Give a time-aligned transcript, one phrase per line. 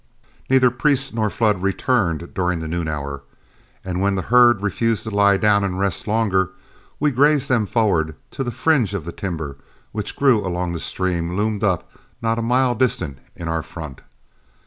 [0.49, 3.21] Neither Priest nor Flood returned during the noon hour,
[3.85, 6.49] and when the herd refused to lie down and rest longer,
[6.99, 9.57] we grazed them forward till the fringe of timber
[9.91, 11.87] which grew along the stream loomed up
[12.19, 14.01] not a mile distant in our front.